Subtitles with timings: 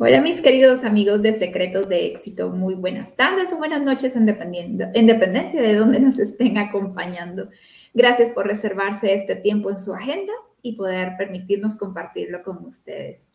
[0.00, 4.28] Hola mis queridos amigos de Secretos de Éxito, muy buenas tardes o buenas noches en,
[4.28, 7.48] en dependencia de donde nos estén acompañando.
[7.94, 10.32] Gracias por reservarse este tiempo en su agenda
[10.62, 13.26] y poder permitirnos compartirlo con ustedes.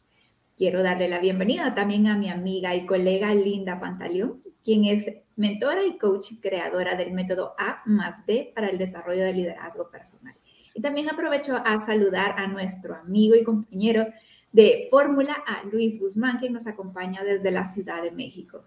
[0.56, 5.86] Quiero darle la bienvenida también a mi amiga y colega Linda Pantaleón, quien es mentora
[5.86, 10.36] y coach creadora del método A más D para el desarrollo del liderazgo personal.
[10.74, 14.08] Y también aprovecho a saludar a nuestro amigo y compañero
[14.54, 18.64] de Fórmula a Luis Guzmán, que nos acompaña desde la Ciudad de México.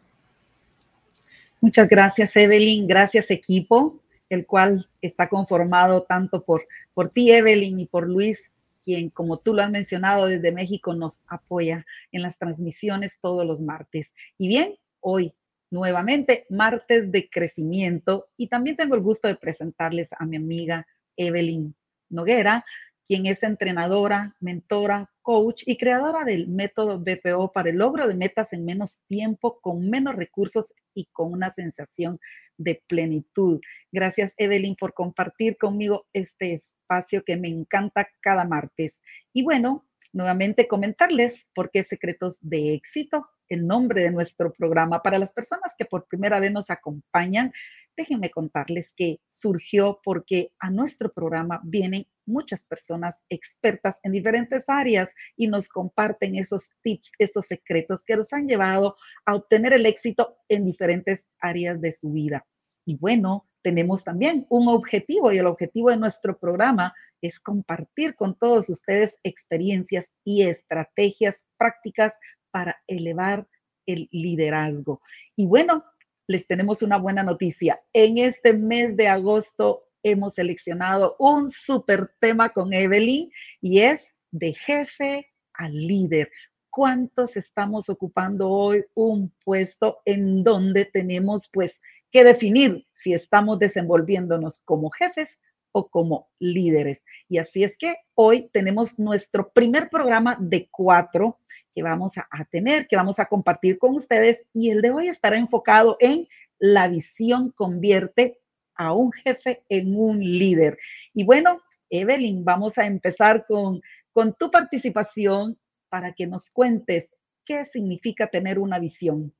[1.61, 2.87] Muchas gracias, Evelyn.
[2.87, 8.51] Gracias, equipo, el cual está conformado tanto por, por ti, Evelyn, y por Luis,
[8.85, 13.61] quien, como tú lo has mencionado, desde México nos apoya en las transmisiones todos los
[13.61, 14.13] martes.
[14.39, 15.33] Y bien, hoy
[15.71, 21.75] nuevamente, martes de crecimiento, y también tengo el gusto de presentarles a mi amiga Evelyn
[22.09, 22.65] Noguera,
[23.07, 28.53] quien es entrenadora, mentora, coach y creadora del método BPO para el logro de metas
[28.53, 32.19] en menos tiempo, con menos recursos y con una sensación
[32.59, 33.61] de plenitud.
[33.93, 39.01] Gracias, Evelyn, por compartir conmigo este espacio que me encanta cada martes.
[39.33, 45.03] Y bueno, nuevamente comentarles por qué Secretos de Éxito, el nombre de nuestro programa.
[45.03, 47.53] Para las personas que por primera vez nos acompañan,
[47.97, 55.11] déjenme contarles que surgió porque a nuestro programa vienen muchas personas expertas en diferentes áreas
[55.37, 60.37] y nos comparten esos tips, esos secretos que los han llevado a obtener el éxito
[60.49, 62.47] en diferentes áreas de su vida.
[62.85, 68.39] Y bueno, tenemos también un objetivo y el objetivo de nuestro programa es compartir con
[68.39, 72.13] todos ustedes experiencias y estrategias prácticas
[72.53, 73.47] para elevar
[73.87, 75.01] el liderazgo.
[75.35, 75.85] Y bueno,
[76.27, 77.81] les tenemos una buena noticia.
[77.93, 84.55] En este mes de agosto hemos seleccionado un super tema con Evelyn y es de
[84.55, 86.31] jefe a líder.
[86.71, 94.61] ¿Cuántos estamos ocupando hoy un puesto en donde tenemos pues que definir si estamos desenvolviéndonos
[94.65, 95.39] como jefes
[95.73, 97.03] o como líderes?
[97.29, 101.39] Y así es que hoy tenemos nuestro primer programa de cuatro
[101.77, 105.37] que vamos a, tener, que vamos a compartir con ustedes y el de hoy estará
[105.37, 106.27] enfocado en
[106.59, 108.41] la visión convierte
[108.77, 110.79] a un jefe en un líder.
[111.13, 111.61] Y bueno,
[111.91, 115.59] Evelyn, vamos a empezar con, con tu participación
[115.91, 117.11] para que nos cuentes
[117.45, 119.35] qué significa tener una visión.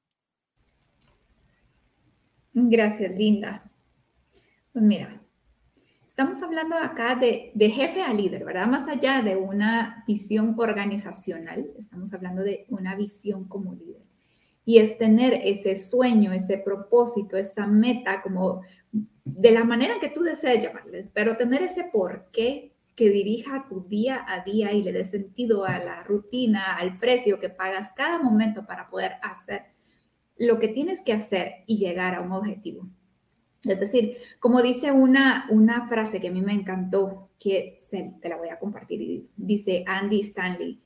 [2.53, 3.65] Gracias, Linda.
[4.75, 5.23] Pues mira,
[6.19, 8.67] Estamos hablando acá de, jefe a líder, ¿verdad?
[8.67, 14.01] Más allá de una visión organizacional, estamos hablando de una visión como líder.
[14.65, 18.63] Y es tener ese sueño, ese propósito, esa meta, como
[19.27, 24.25] de la manera que tú desees llamarles, pero tener ese porqué que dirija tu día
[24.27, 28.65] a día y le dé sentido a la rutina, al precio que pagas cada momento
[28.65, 29.67] para poder hacer
[30.39, 32.89] lo que tienes que hacer y llegar a un objetivo.
[33.69, 37.79] Es decir, como dice una, una frase que a mí me encantó, que
[38.21, 40.81] te la voy a compartir, dice Andy Stanley,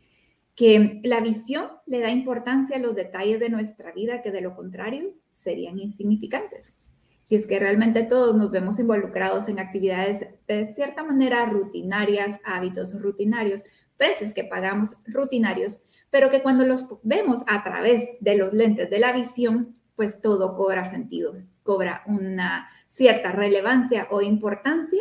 [0.54, 4.54] que la visión le da importancia a los detalles de nuestra vida que de lo
[4.54, 6.74] contrario serían insignificantes.
[7.28, 13.00] Y es que realmente todos nos vemos involucrados en actividades de cierta manera rutinarias, hábitos
[13.00, 13.62] rutinarios,
[13.96, 18.98] precios que pagamos rutinarios, pero que cuando los vemos a través de los lentes de
[18.98, 21.34] la visión, pues todo cobra sentido
[21.70, 25.00] cobra una cierta relevancia o importancia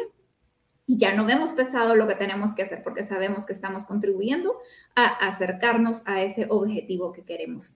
[0.86, 4.56] y ya no vemos pesado lo que tenemos que hacer porque sabemos que estamos contribuyendo
[4.94, 7.74] a acercarnos a ese objetivo que queremos.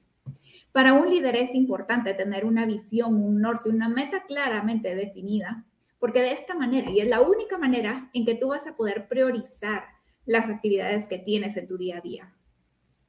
[0.71, 5.65] Para un líder es importante tener una visión, un norte, una meta claramente definida,
[5.97, 9.07] porque de esta manera, y es la única manera en que tú vas a poder
[9.07, 9.85] priorizar
[10.27, 12.31] las actividades que tienes en tu día a día.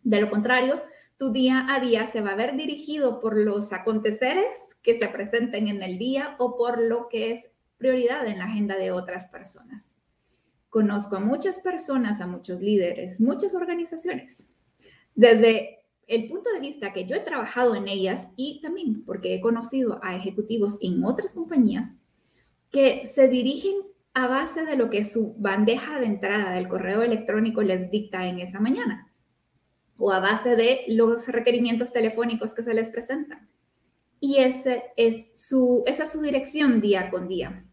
[0.02, 0.80] De lo contrario,
[1.16, 4.46] tu día a día se va a ver dirigido por los aconteceres
[4.82, 8.76] que se presenten en el día o por lo que es prioridad en la agenda
[8.76, 9.92] de otras personas.
[10.68, 14.46] Conozco a muchas personas, a muchos líderes, muchas organizaciones.
[15.14, 19.40] Desde el punto de vista que yo he trabajado en ellas y también porque he
[19.40, 21.94] conocido a ejecutivos en otras compañías
[22.70, 23.74] que se dirigen
[24.14, 28.40] a base de lo que su bandeja de entrada del correo electrónico les dicta en
[28.40, 29.13] esa mañana
[29.96, 33.48] o a base de los requerimientos telefónicos que se les presentan.
[34.20, 37.64] Y ese es su, esa es su dirección día con día.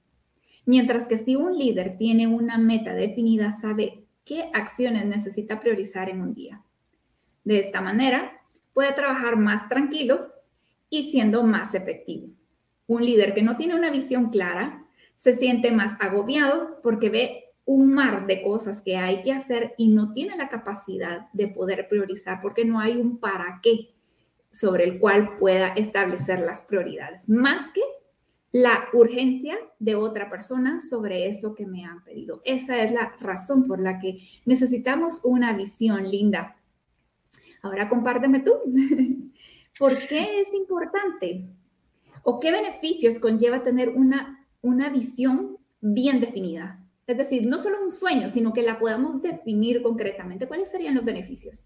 [0.66, 6.22] Mientras que si un líder tiene una meta definida, sabe qué acciones necesita priorizar en
[6.22, 6.64] un día.
[7.44, 8.42] De esta manera,
[8.74, 10.34] puede trabajar más tranquilo
[10.90, 12.28] y siendo más efectivo.
[12.86, 14.86] Un líder que no tiene una visión clara
[15.16, 19.90] se siente más agobiado porque ve un mar de cosas que hay que hacer y
[19.90, 23.96] no tiene la capacidad de poder priorizar porque no hay un para qué.
[24.54, 27.80] sobre el cual pueda establecer las prioridades, más que
[28.52, 32.42] la urgencia de otra persona sobre eso que me han pedido.
[32.44, 36.58] Esa es la razón por la que necesitamos una visión linda.
[37.62, 38.54] Ahora compárteme tú.
[39.80, 41.48] ¿Por qué es importante?
[42.24, 46.81] ¿O qué beneficios conlleva tener una, una visión bien definida?
[47.08, 50.48] Es decir, no solo un sueño, sino que la podamos definir concretamente.
[50.48, 51.64] ¿Cuáles serían los beneficios?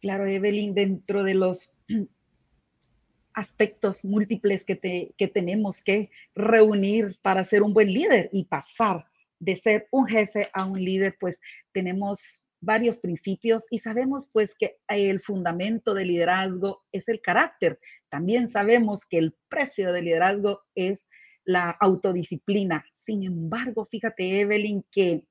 [0.00, 1.70] Claro, Evelyn, dentro de los
[3.34, 9.06] aspectos múltiples que, que tenemos que reunir para ser un buen líder y pasar
[9.38, 11.38] de ser un jefe a un líder, pues
[11.72, 12.20] tenemos
[12.60, 17.80] varios principios y sabemos pues que el fundamento del liderazgo es el carácter.
[18.10, 21.06] También sabemos que el precio del liderazgo es
[21.44, 22.84] la autodisciplina.
[23.10, 25.26] Sin embargo, fíjate, Evelyn, que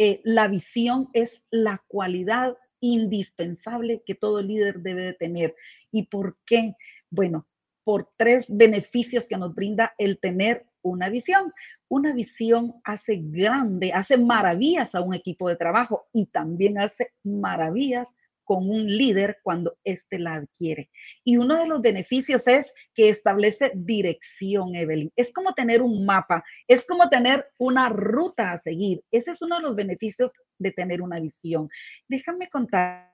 [0.00, 5.54] eh, la visión es la cualidad indispensable que todo líder debe de tener.
[5.92, 6.74] ¿Y por qué?
[7.08, 7.46] Bueno,
[7.84, 11.52] por tres beneficios que nos brinda el tener una visión.
[11.86, 18.16] Una visión hace grande, hace maravillas a un equipo de trabajo y también hace maravillas
[18.46, 20.88] con un líder cuando éste la adquiere.
[21.24, 25.12] Y uno de los beneficios es que establece dirección, Evelyn.
[25.16, 29.02] Es como tener un mapa, es como tener una ruta a seguir.
[29.10, 31.68] Ese es uno de los beneficios de tener una visión.
[32.08, 33.12] Déjame contar,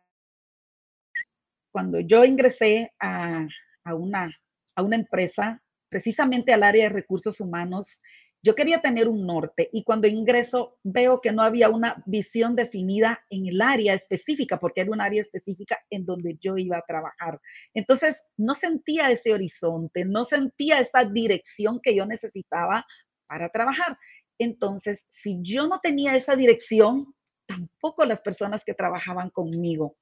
[1.73, 3.47] cuando yo ingresé a,
[3.87, 4.39] una,
[4.77, 8.03] a una empresa, precisamente al área de recursos humanos,
[8.43, 13.25] yo quería tener un norte y cuando ingreso veo que no había una visión definida
[13.31, 17.41] en el área específica, porque era un área específica en donde yo iba a trabajar.
[17.73, 22.85] Entonces, no sentía ese horizonte, no sentía esa dirección que yo necesitaba
[23.29, 23.97] para trabajar.
[24.39, 27.15] Entonces, si yo no tenía esa dirección,
[27.47, 29.97] tampoco las personas que trabajaban conmigo.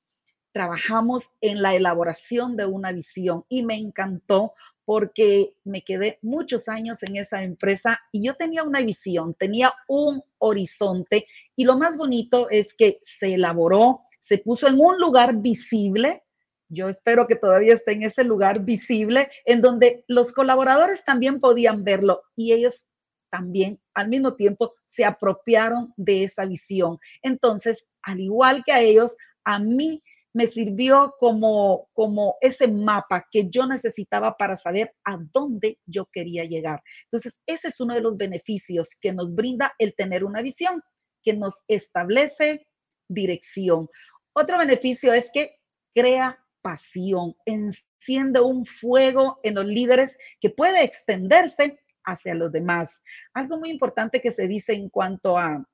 [0.53, 4.55] Trabajamos en la elaboración de una visión y me encantó
[4.85, 10.23] porque me quedé muchos años en esa empresa y yo tenía una visión, tenía un
[10.39, 16.23] horizonte y lo más bonito es que se elaboró, se puso en un lugar visible.
[16.69, 21.85] Yo espero que todavía esté en ese lugar visible en donde los colaboradores también podían
[21.85, 22.85] verlo y ellos
[23.31, 26.99] también al mismo tiempo se apropiaron de esa visión.
[27.23, 33.49] Entonces, al igual que a ellos, a mí me sirvió como, como ese mapa que
[33.51, 36.83] yo necesitaba para saber a dónde yo quería llegar.
[37.05, 40.83] Entonces, ese es uno de los beneficios que nos brinda el tener una visión,
[41.23, 42.67] que nos establece
[43.09, 43.89] dirección.
[44.33, 45.57] Otro beneficio es que
[45.95, 53.03] crea pasión, enciende un fuego en los líderes que puede extenderse hacia los demás.
[53.35, 55.67] Algo muy importante que se dice en cuanto a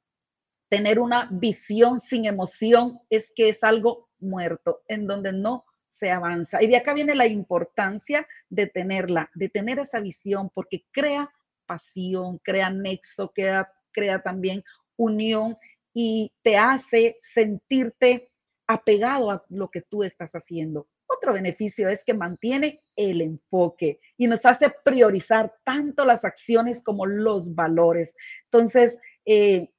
[0.69, 5.65] tener una visión sin emoción es que es algo muerto, en donde no
[5.99, 6.63] se avanza.
[6.63, 11.31] Y de acá viene la importancia de tenerla, de tener esa visión, porque crea
[11.67, 14.63] pasión, crea nexo, crea, crea también
[14.97, 15.57] unión
[15.93, 18.31] y te hace sentirte
[18.67, 20.89] apegado a lo que tú estás haciendo.
[21.07, 27.07] Otro beneficio es que mantiene el enfoque y nos hace priorizar tanto las acciones como
[27.07, 28.15] los valores.
[28.45, 29.71] Entonces, eh,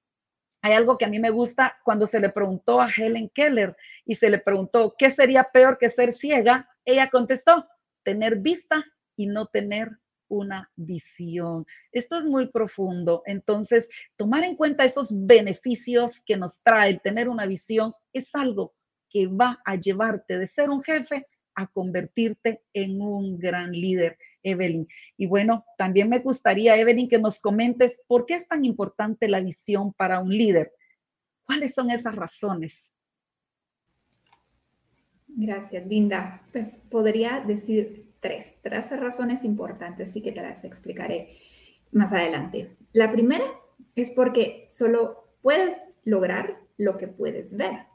[0.68, 3.76] hay algo que a mí me gusta cuando se le preguntó a Helen Keller
[4.06, 6.70] y se le preguntó, ¿qué sería peor que ser ciega?
[6.84, 7.66] Ella contestó,
[8.04, 8.84] tener vista
[9.16, 11.66] y no tener una visión.
[11.94, 13.24] Esto es muy profundo.
[13.26, 13.88] Entonces,
[14.18, 18.76] tomar en cuenta esos beneficios que nos trae el tener una visión es algo
[19.10, 24.18] que va a llevarte de ser un jefe a convertirte en un gran líder.
[24.48, 24.88] Evelyn.
[25.18, 29.40] Y bueno, también me gustaría, Evelyn, que nos comentes por qué es tan importante la
[29.40, 30.74] visión para un líder.
[31.46, 32.74] ¿Cuáles son esas razones?
[35.28, 36.42] Gracias, Linda.
[36.52, 41.38] Pues podría decir tres, tres razones importantes, sí que te las explicaré
[41.92, 42.76] más adelante.
[42.94, 43.46] La primera
[43.96, 47.86] es porque solo puedes lograr lo que puedes ver.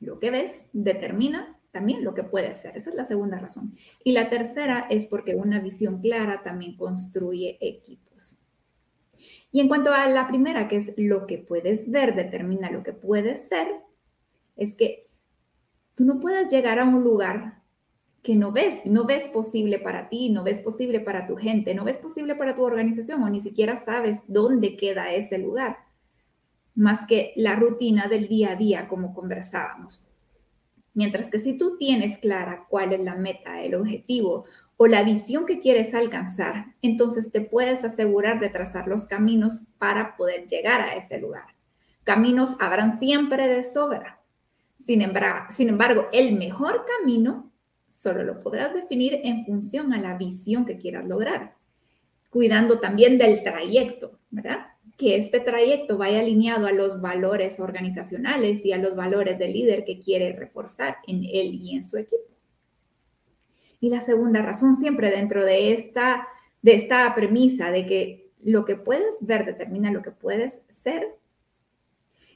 [0.00, 2.76] Lo que ves determina también lo que puede ser.
[2.76, 3.74] Esa es la segunda razón.
[4.04, 8.38] Y la tercera es porque una visión clara también construye equipos.
[9.50, 12.92] Y en cuanto a la primera, que es lo que puedes ver, determina lo que
[12.92, 13.66] puedes ser,
[14.56, 15.10] es que
[15.96, 17.64] tú no puedes llegar a un lugar
[18.22, 21.82] que no ves, no ves posible para ti, no ves posible para tu gente, no
[21.82, 25.78] ves posible para tu organización o ni siquiera sabes dónde queda ese lugar,
[26.76, 30.13] más que la rutina del día a día, como conversábamos.
[30.94, 34.44] Mientras que si tú tienes clara cuál es la meta, el objetivo
[34.76, 40.16] o la visión que quieres alcanzar, entonces te puedes asegurar de trazar los caminos para
[40.16, 41.54] poder llegar a ese lugar.
[42.04, 44.20] Caminos habrán siempre de sobra.
[44.78, 47.50] Sin embargo, sin embargo el mejor camino
[47.90, 51.56] solo lo podrás definir en función a la visión que quieras lograr,
[52.28, 54.73] cuidando también del trayecto, ¿verdad?
[54.96, 59.84] Que este trayecto vaya alineado a los valores organizacionales y a los valores del líder
[59.84, 62.22] que quiere reforzar en él y en su equipo.
[63.80, 66.26] Y la segunda razón, siempre dentro de esta,
[66.62, 71.18] de esta premisa de que lo que puedes ver determina lo que puedes ser,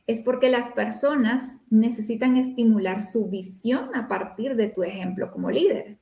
[0.08, 5.98] es porque las personas necesitan estimular su visión a partir de tu ejemplo como líder.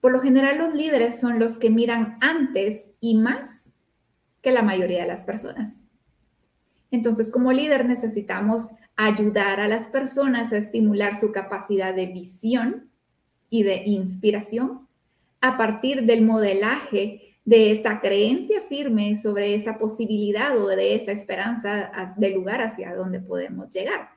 [0.00, 3.59] Por lo general los líderes son los que miran antes y más
[4.42, 5.82] que la mayoría de las personas.
[6.90, 12.90] Entonces, como líder necesitamos ayudar a las personas a estimular su capacidad de visión
[13.48, 14.88] y de inspiración
[15.40, 22.14] a partir del modelaje de esa creencia firme sobre esa posibilidad o de esa esperanza
[22.16, 24.10] de lugar hacia donde podemos llegar.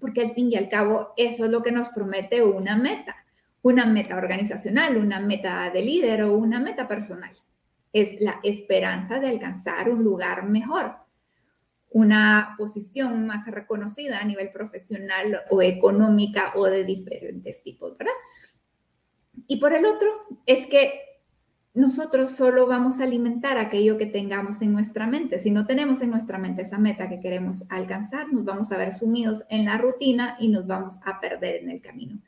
[0.00, 3.16] Porque al fin y al cabo eso es lo que nos promete una meta,
[3.62, 7.32] una meta organizacional, una meta de líder o una meta personal.
[8.00, 10.96] Es la esperanza de alcanzar un lugar mejor,
[11.90, 18.12] una posición más reconocida a nivel profesional o económica o de diferentes tipos, ¿verdad?
[19.46, 20.08] Y por el otro,
[20.46, 21.00] es que
[21.74, 25.38] nosotros solo vamos a alimentar aquello que tengamos en nuestra mente.
[25.38, 28.92] Si no tenemos en nuestra mente esa meta que queremos alcanzar, nos vamos a ver
[28.92, 32.20] sumidos en la rutina y nos vamos a perder en el camino.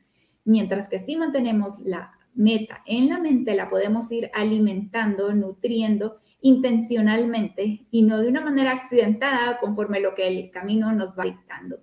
[0.45, 7.85] Mientras que si mantenemos la meta en la mente, la podemos ir alimentando, nutriendo intencionalmente
[7.91, 11.81] y no de una manera accidentada conforme lo que el camino nos va dictando.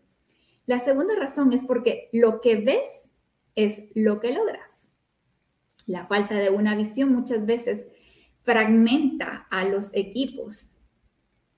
[0.67, 3.11] La segunda razón es porque lo que ves
[3.55, 4.91] es lo que logras.
[5.87, 7.87] La falta de una visión muchas veces
[8.43, 10.67] fragmenta a los equipos.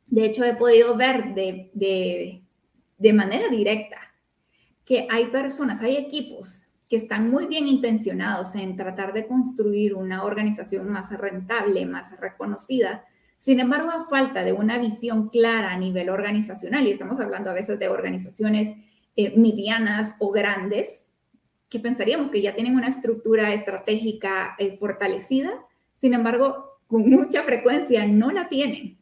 [0.07, 1.71] De hecho, he podido ver de,
[2.99, 3.97] de, manera directa
[4.85, 10.25] que hay personas, hay equipos que están muy bien intencionados en tratar de construir una
[10.25, 13.05] organización más rentable, más reconocida.
[13.39, 17.55] Sin embargo, a falta de una visión clara a nivel organizacional, y estamos hablando a
[17.55, 18.75] veces de organizaciones
[19.15, 21.07] eh, medianas o grandes,
[21.69, 25.53] que pensaríamos que ya tienen una estructura estratégica eh, fortalecida,
[25.95, 28.99] sin embargo, con mucha frecuencia no la tienen.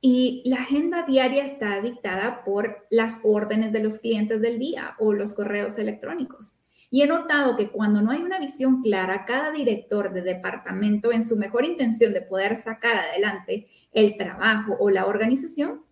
[0.00, 5.12] Y la agenda diaria está dictada por las órdenes de los clientes del día o
[5.12, 6.55] los correos electrónicos.
[6.90, 11.24] Y he notado que cuando no hay una visión clara, cada director de departamento, en
[11.24, 15.84] su mejor intención de poder sacar adelante el trabajo o la organización,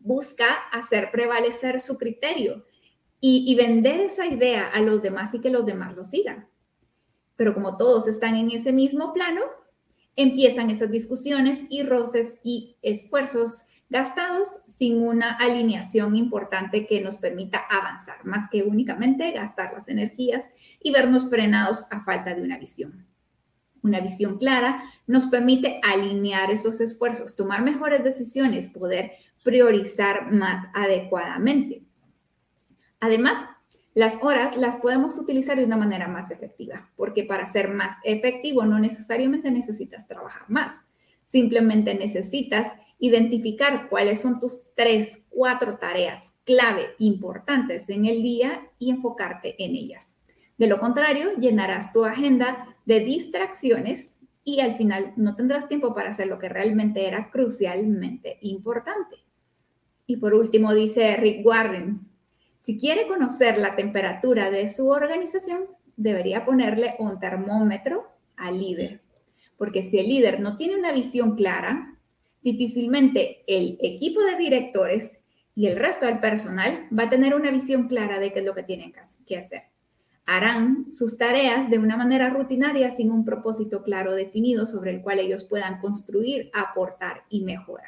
[0.00, 2.64] busca hacer prevalecer su criterio
[3.20, 6.48] y, vender esa idea a los demás y que los demás lo sigan.
[7.34, 9.42] Pero como todos están en ese mismo plano,
[10.14, 17.58] empiezan esas discusiones y roces y esfuerzos gastados sin una alineación importante que nos permita
[17.70, 20.44] avanzar, más que únicamente gastar las energías
[20.80, 23.06] y vernos frenados a falta de una visión.
[23.82, 29.12] Una visión clara nos permite alinear esos esfuerzos, tomar mejores decisiones, poder
[29.44, 31.84] priorizar más adecuadamente.
[33.00, 33.34] Además,
[33.94, 38.64] las horas las podemos utilizar de una manera más efectiva, porque para ser más efectivo
[38.64, 40.84] no necesariamente necesitas trabajar más,
[41.24, 48.90] simplemente necesitas identificar cuáles son tus tres, cuatro tareas clave importantes en el día y
[48.90, 50.14] enfocarte en ellas.
[50.56, 54.14] De lo contrario, llenarás tu agenda de distracciones
[54.44, 59.16] y al final no tendrás tiempo para hacer lo que realmente era crucialmente importante.
[60.06, 62.08] Y por último, dice Rick Warren,
[62.60, 69.02] si quiere conocer la temperatura de su organización, debería ponerle un termómetro al líder,
[69.58, 71.97] porque si el líder no tiene una visión clara,
[72.42, 75.20] difícilmente el equipo de directores
[75.54, 78.54] y el resto del personal va a tener una visión clara de qué es lo
[78.54, 78.92] que tienen
[79.26, 79.62] que hacer.
[80.24, 85.18] Harán sus tareas de una manera rutinaria sin un propósito claro definido sobre el cual
[85.18, 87.86] ellos puedan construir, aportar y mejorar.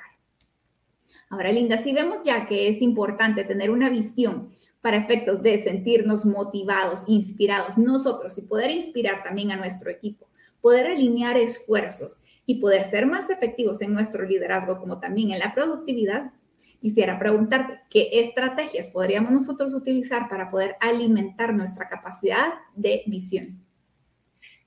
[1.28, 6.24] Ahora, Linda, si vemos ya que es importante tener una visión para efectos de sentirnos
[6.24, 10.26] motivados, inspirados nosotros y poder inspirar también a nuestro equipo,
[10.60, 15.54] poder alinear esfuerzos y poder ser más efectivos en nuestro liderazgo como también en la
[15.54, 16.32] productividad,
[16.80, 23.64] quisiera preguntarte qué estrategias podríamos nosotros utilizar para poder alimentar nuestra capacidad de visión.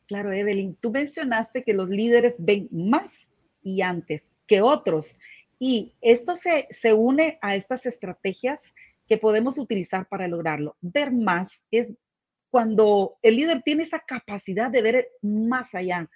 [0.06, 3.12] Claro, Evelyn, tú mencionaste que los líderes ven más
[3.62, 5.08] y antes que otros.
[5.60, 8.64] Y esto se, se une a estas estrategias
[9.10, 10.78] que podemos utilizar para lograrlo.
[10.80, 11.90] Ver más es
[12.50, 16.10] cuando el líder tiene esa capacidad de ver más allá.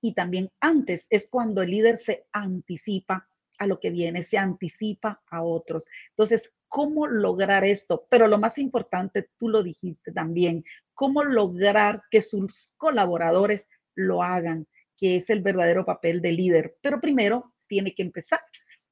[0.00, 3.28] Y también antes es cuando el líder se anticipa
[3.58, 5.84] a lo que viene, se anticipa a otros.
[6.10, 10.64] Entonces, cómo lograr esto, pero lo más importante, tú lo dijiste también,
[10.94, 14.66] cómo lograr que sus colaboradores lo hagan,
[14.96, 16.76] que es el verdadero papel de líder.
[16.80, 18.40] Pero primero tiene que empezar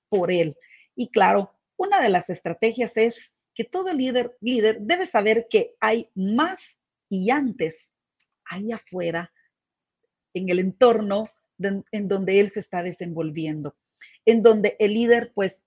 [0.08, 0.56] por él.
[0.94, 6.10] Y claro, una de las estrategias es que todo líder, líder debe saber que hay
[6.14, 6.60] más
[7.08, 7.88] y antes,
[8.44, 9.32] ahí afuera,
[10.38, 11.24] en el entorno
[11.58, 13.76] en donde él se está desenvolviendo,
[14.24, 15.64] en donde el líder pues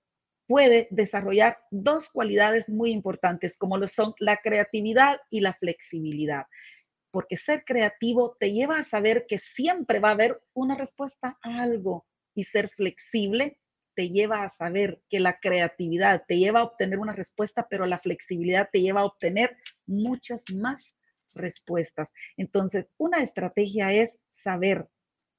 [0.48, 6.46] puede desarrollar dos cualidades muy importantes, como lo son la creatividad y la flexibilidad.
[7.12, 11.62] Porque ser creativo te lleva a saber que siempre va a haber una respuesta a
[11.62, 13.60] algo y ser flexible
[13.96, 17.98] te lleva a saber que la creatividad te lleva a obtener una respuesta, pero la
[17.98, 20.94] flexibilidad te lleva a obtener muchas más
[21.34, 22.10] respuestas.
[22.38, 24.88] Entonces, una estrategia es saber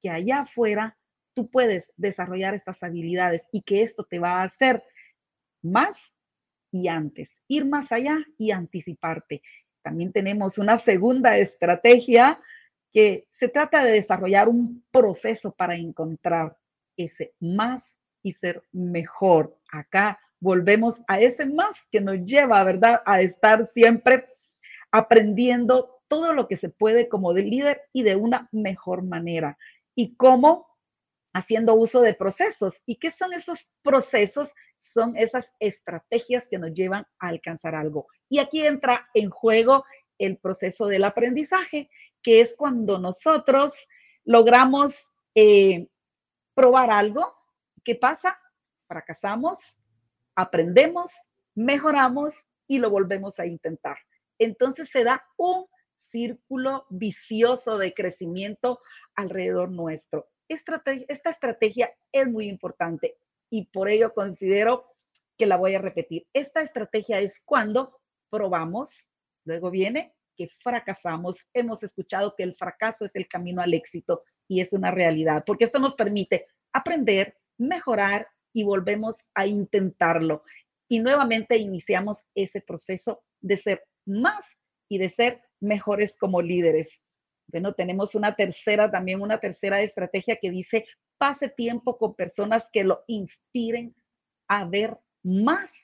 [0.02, 0.96] que allá afuera
[1.34, 4.82] tú puedes desarrollar estas habilidades y que esto te va a hacer
[5.62, 5.98] más
[6.70, 9.42] y antes, ir más allá y anticiparte.
[9.82, 12.40] También tenemos una segunda estrategia
[12.92, 16.56] que se trata de desarrollar un proceso para encontrar
[16.96, 19.58] ese más y ser mejor.
[19.70, 23.02] Acá volvemos a ese más que nos lleva, ¿verdad?
[23.04, 24.26] A estar siempre
[24.90, 29.56] aprendiendo todo lo que se puede como de líder y de una mejor manera.
[29.94, 30.66] Y cómo
[31.32, 32.82] haciendo uso de procesos.
[32.84, 34.50] ¿Y qué son esos procesos?
[34.92, 38.08] Son esas estrategias que nos llevan a alcanzar algo.
[38.28, 39.86] Y aquí entra en juego
[40.18, 41.88] el proceso del aprendizaje,
[42.22, 43.72] que es cuando nosotros
[44.26, 45.00] logramos
[45.34, 45.88] eh,
[46.52, 47.34] probar algo.
[47.84, 48.38] ¿Qué pasa?
[48.86, 49.60] Fracasamos,
[50.34, 51.10] aprendemos,
[51.54, 52.34] mejoramos
[52.66, 53.96] y lo volvemos a intentar.
[54.38, 55.71] Entonces se da un
[56.12, 58.80] círculo vicioso de crecimiento
[59.16, 60.28] alrededor nuestro.
[60.48, 63.16] Esta estrategia es muy importante
[63.50, 64.94] y por ello considero
[65.36, 66.26] que la voy a repetir.
[66.32, 67.98] Esta estrategia es cuando
[68.30, 68.90] probamos,
[69.44, 71.36] luego viene que fracasamos.
[71.54, 75.64] Hemos escuchado que el fracaso es el camino al éxito y es una realidad, porque
[75.64, 80.44] esto nos permite aprender, mejorar y volvemos a intentarlo.
[80.88, 84.44] Y nuevamente iniciamos ese proceso de ser más
[84.88, 86.90] y de ser mejores como líderes.
[87.46, 90.86] Bueno, tenemos una tercera, también una tercera estrategia que dice,
[91.18, 93.94] pase tiempo con personas que lo inspiren
[94.48, 95.74] a ver más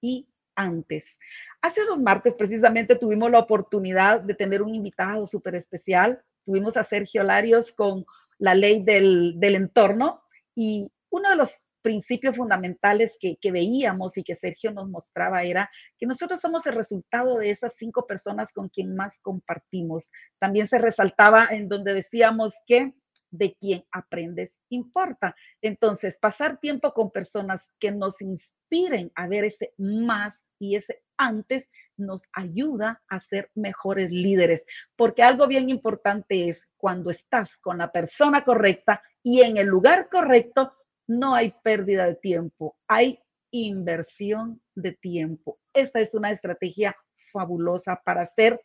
[0.00, 1.18] y antes.
[1.62, 6.22] Hace dos martes precisamente tuvimos la oportunidad de tener un invitado súper especial.
[6.44, 8.04] Tuvimos a Sergio Larios con
[8.38, 10.22] la ley del, del entorno
[10.54, 16.04] y uno de los principios fundamentales que, veíamos y que Sergio nos mostraba era que
[16.04, 20.10] nosotros somos el resultado de esas cinco personas con quien más compartimos.
[20.38, 22.92] También se resaltaba en donde decíamos que
[23.30, 25.34] de quien aprendes importa.
[25.62, 31.70] Entonces, pasar tiempo con personas que nos inspiren a ver ese más y ese antes
[31.96, 34.62] nos ayuda a ser mejores líderes,
[34.94, 40.10] porque algo bien importante es cuando estás con la persona correcta y en el lugar
[40.10, 40.74] correcto,
[41.08, 43.18] no hay pérdida de tiempo, hay
[43.50, 45.58] inversión de tiempo.
[45.72, 46.96] Esta es una estrategia
[47.32, 48.60] fabulosa para hacer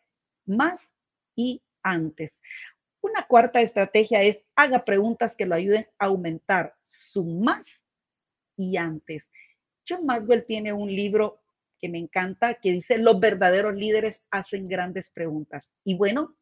[0.46, 0.92] más
[1.36, 2.38] y antes.
[3.02, 7.82] Una cuarta estrategia es haga preguntas que lo ayuden a aumentar su más
[8.58, 9.24] y antes.
[9.88, 11.42] John Maswell tiene un libro
[11.80, 15.74] que me encanta que dice los verdaderos líderes hacen grandes preguntas.
[15.84, 16.36] Y bueno,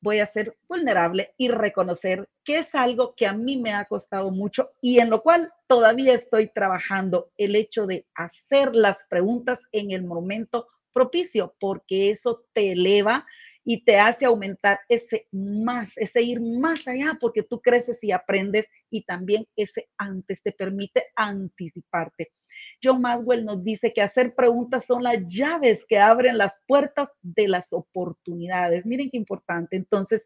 [0.00, 4.30] voy a ser vulnerable y reconocer que es algo que a mí me ha costado
[4.30, 9.90] mucho y en lo cual todavía estoy trabajando el hecho de hacer las preguntas en
[9.90, 13.26] el momento propicio, porque eso te eleva
[13.72, 18.68] y te hace aumentar ese más, ese ir más allá, porque tú creces y aprendes
[18.90, 22.32] y también ese antes te permite anticiparte.
[22.82, 27.46] John Maxwell nos dice que hacer preguntas son las llaves que abren las puertas de
[27.46, 28.84] las oportunidades.
[28.84, 29.76] Miren qué importante.
[29.76, 30.24] Entonces,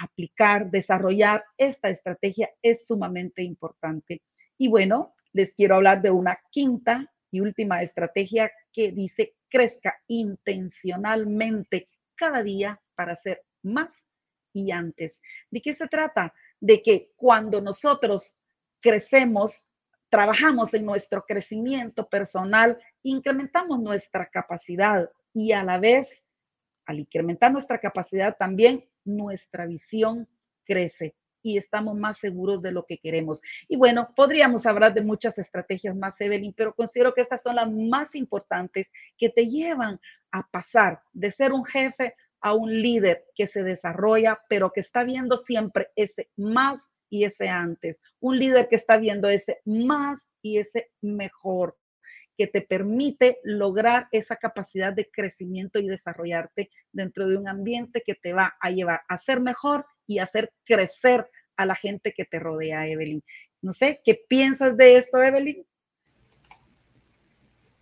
[0.00, 4.22] aplicar, desarrollar esta estrategia es sumamente importante.
[4.56, 11.88] Y bueno, les quiero hablar de una quinta y última estrategia que dice crezca intencionalmente
[12.14, 13.90] cada día para hacer más
[14.52, 15.18] y antes.
[15.50, 16.32] ¿De qué se trata?
[16.60, 18.34] De que cuando nosotros
[18.80, 19.52] crecemos,
[20.08, 26.22] trabajamos en nuestro crecimiento personal, incrementamos nuestra capacidad y a la vez,
[26.86, 30.28] al incrementar nuestra capacidad, también nuestra visión
[30.64, 33.40] crece y estamos más seguros de lo que queremos.
[33.68, 37.70] Y bueno, podríamos hablar de muchas estrategias más, Evelyn, pero considero que estas son las
[37.70, 40.00] más importantes que te llevan
[40.32, 45.02] a pasar de ser un jefe a un líder que se desarrolla, pero que está
[45.02, 48.02] viendo siempre ese más y ese antes.
[48.20, 51.78] Un líder que está viendo ese más y ese mejor,
[52.36, 58.14] que te permite lograr esa capacidad de crecimiento y desarrollarte dentro de un ambiente que
[58.14, 61.26] te va a llevar a ser mejor y a hacer crecer
[61.56, 63.24] a la gente que te rodea, Evelyn.
[63.62, 65.64] No sé, ¿qué piensas de esto, Evelyn?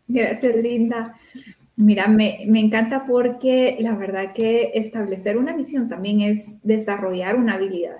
[0.06, 1.16] Gracias, Linda.
[1.76, 7.54] Mira, me, me, encanta porque la verdad que establecer una visión también es desarrollar una
[7.54, 7.98] habilidad.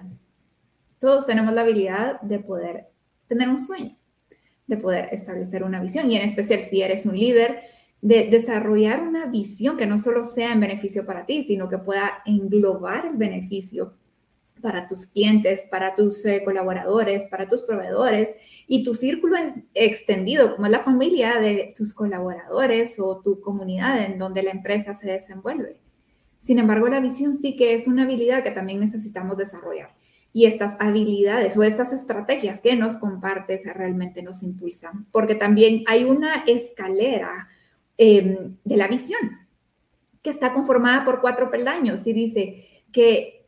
[0.98, 2.88] Todos tenemos la habilidad de poder
[3.26, 3.96] tener un sueño,
[4.66, 7.60] de poder establecer una visión y en especial si eres un líder,
[8.02, 12.22] de desarrollar una visión que no solo sea en beneficio para ti, sino que pueda
[12.26, 13.94] englobar el beneficio
[14.62, 18.30] para tus clientes, para tus eh, colaboradores, para tus proveedores
[18.66, 19.36] y tu círculo
[19.74, 24.94] extendido, como es la familia de tus colaboradores o tu comunidad en donde la empresa
[24.94, 25.80] se desenvuelve.
[26.38, 29.94] Sin embargo, la visión sí que es una habilidad que también necesitamos desarrollar.
[30.32, 36.04] Y estas habilidades o estas estrategias que nos compartes realmente nos impulsan, porque también hay
[36.04, 37.48] una escalera
[37.98, 39.20] em, de la visión
[40.22, 43.41] que está conformada por cuatro peldaños y dice que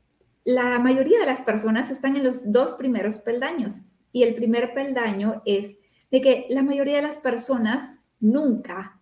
[0.44, 5.42] la mayoría de las personas están en los dos primeros peldaños y el primer peldaño
[5.46, 5.76] es
[6.10, 9.00] de que la mayoría de las personas nunca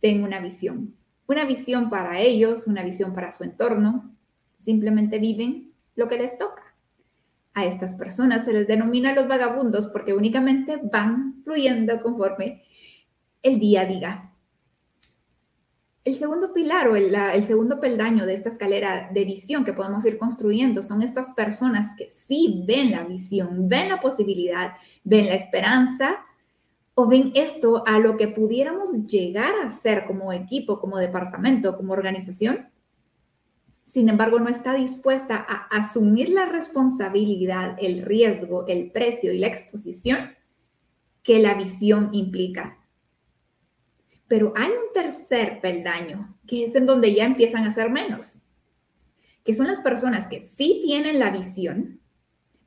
[0.00, 0.94] tienen una visión,
[1.26, 4.14] una visión para ellos, una visión para su entorno,
[4.58, 6.62] simplemente viven lo que les toca.
[7.54, 12.62] A estas personas se les denomina los vagabundos porque únicamente van fluyendo conforme
[13.42, 14.35] el día diga.
[16.06, 20.18] El segundo pilar o el, segundo peldaño de esta escalera de visión que podemos ir
[20.18, 26.18] construyendo son estas personas que sí ven la visión, ven la posibilidad, ven la esperanza
[26.94, 31.92] o ven esto a lo que pudiéramos llegar a ser como equipo, como departamento, como
[31.92, 32.68] organización.
[33.82, 39.48] Sin embargo, no está dispuesta a asumir la responsabilidad, el riesgo, el precio y la
[39.48, 40.36] exposición
[41.24, 42.75] que la visión implica.
[44.28, 48.42] Pero hay un tercer peldaño, que es en donde ya empiezan a ser menos,
[49.44, 52.00] que son las personas que sí tienen la visión,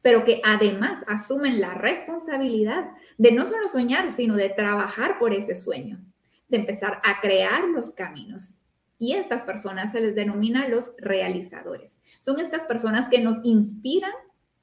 [0.01, 5.55] pero que además asumen la responsabilidad de no solo soñar, sino de trabajar por ese
[5.55, 5.99] sueño,
[6.47, 8.55] de empezar a crear los caminos.
[8.97, 11.97] Y estas personas se les denomina los realizadores.
[12.19, 14.11] Son estas personas que nos inspiran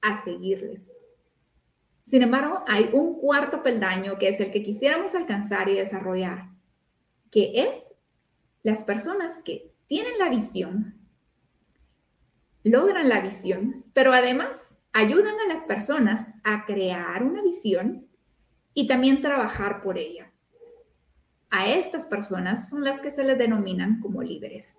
[0.02, 0.90] a seguirles.
[2.06, 6.50] Sin embargo, hay un cuarto peldaño que es el que quisiéramos alcanzar y desarrollar,
[7.36, 7.92] que es
[8.62, 10.94] las personas que tienen la visión,
[12.64, 18.08] logran la visión, pero además ayudan a las personas a crear una visión
[18.72, 20.32] y también trabajar por ella.
[21.50, 24.76] A estas personas son las que se les denominan como líderes,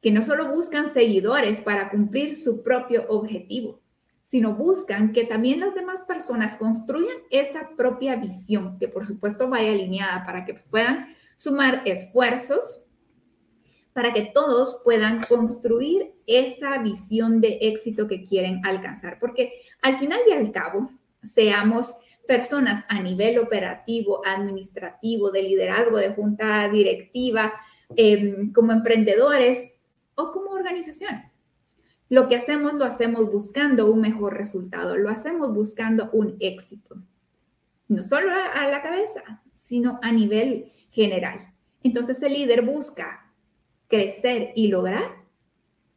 [0.00, 3.82] que no solo buscan seguidores para cumplir su propio objetivo,
[4.24, 9.72] sino buscan que también las demás personas construyan esa propia visión, que por supuesto vaya
[9.72, 11.04] alineada para que puedan
[11.42, 12.82] sumar esfuerzos
[13.92, 19.18] para que todos puedan construir esa visión de éxito que quieren alcanzar.
[19.18, 19.52] Porque
[19.82, 20.90] al final y al cabo,
[21.24, 21.94] seamos
[22.26, 27.52] personas a nivel operativo, administrativo, de liderazgo, de junta directiva,
[27.96, 29.72] em, como emprendedores
[30.14, 31.22] o como organización.
[32.08, 37.02] Lo que hacemos lo hacemos buscando un mejor resultado, lo hacemos buscando un éxito.
[37.88, 41.40] No solo a la cabeza, sino a nivel general.
[41.82, 43.34] Entonces el líder busca
[43.88, 45.26] crecer y lograr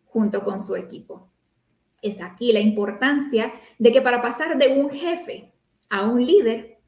[0.06, 1.32] junto con su equipo.
[2.02, 5.54] Es aquí la importancia de que para pasar de un jefe
[5.90, 6.80] a un líder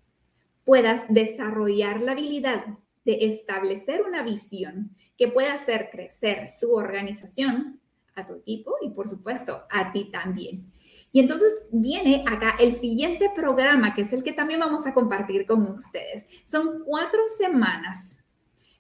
[0.64, 2.66] puedas desarrollar la habilidad
[3.06, 7.80] de establecer una visión que pueda hacer crecer tu organización,
[8.16, 10.72] a tu equipo y por supuesto a ti también.
[11.12, 15.46] Y entonces viene acá el siguiente programa, que es el que también vamos a compartir
[15.46, 16.26] con ustedes.
[16.46, 18.18] Son cuatro semanas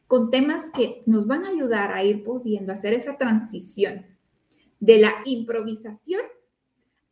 [0.08, 4.06] con temas que nos van a ayudar a ir pudiendo hacer esa transición
[4.80, 6.22] de la improvisación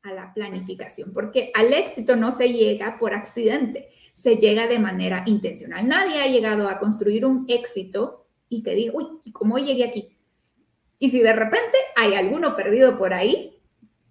[0.03, 5.23] a la planificación, porque al éxito no se llega por accidente, se llega de manera
[5.25, 5.87] intencional.
[5.87, 10.17] Nadie ha llegado a construir un éxito y que diga, uy, ¿y cómo llegué aquí?
[10.99, 13.54] Y si de repente hay alguno perdido por ahí,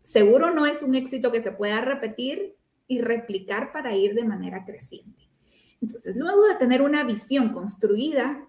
[0.05, 2.55] seguro no es un éxito que se pueda repetir
[2.87, 5.29] y replicar para ir de manera creciente.
[5.81, 8.49] Entonces, luego de tener una visión construida,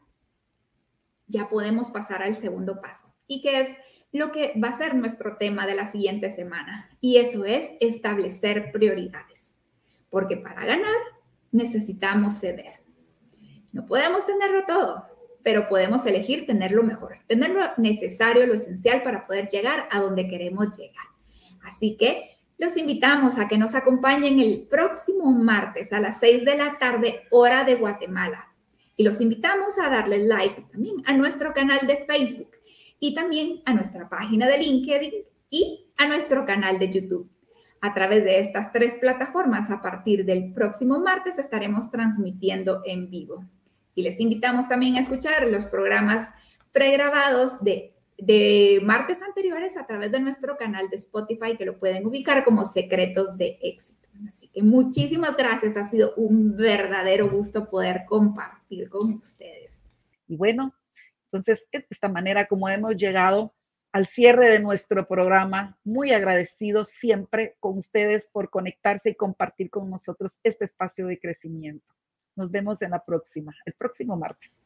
[1.27, 3.69] ya podemos pasar al segundo paso, y que es
[4.11, 8.71] lo que va a ser nuestro tema de la siguiente semana, y eso es establecer
[8.71, 9.53] prioridades,
[10.09, 10.95] porque para ganar
[11.51, 12.83] necesitamos ceder.
[13.71, 15.07] No podemos tenerlo todo,
[15.43, 19.99] pero podemos elegir tener lo mejor, tener lo necesario, lo esencial para poder llegar a
[19.99, 21.14] donde queremos llegar.
[21.65, 26.57] Así que los invitamos a que nos acompañen el próximo martes a las 6 de
[26.57, 28.51] la tarde, hora de Guatemala,
[28.97, 32.51] Y los invitamos a darle like también a nuestro canal de Facebook
[32.97, 35.13] y también a nuestra página de LinkedIn
[35.49, 37.29] y a nuestro canal de YouTube.
[37.81, 43.43] A través de estas tres plataformas, a partir del próximo martes estaremos transmitiendo en vivo.
[43.95, 46.29] Y les invitamos también a escuchar los programas
[46.71, 52.05] pregrabados de, de martes anteriores a través de nuestro canal de Spotify, que lo pueden
[52.05, 54.09] ubicar como Secretos de Éxito.
[54.29, 59.77] Así que muchísimas gracias, ha sido un verdadero gusto poder compartir con ustedes.
[60.27, 60.73] Y bueno,
[61.25, 63.53] entonces, de esta manera como hemos llegado
[63.91, 69.89] al cierre de nuestro programa, muy agradecidos siempre con ustedes por conectarse y compartir con
[69.89, 71.93] nosotros este espacio de crecimiento.
[72.35, 74.59] Nos vemos en la próxima, el próximo martes.